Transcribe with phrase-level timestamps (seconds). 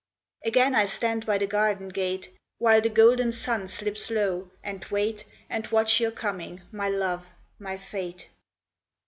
[0.43, 5.25] Again I stand by the garden gate, While the golden sun slips low, and wait
[5.47, 7.27] And watch your coming, my love,
[7.59, 8.27] my fate.